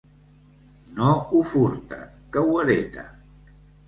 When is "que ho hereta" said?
2.37-3.05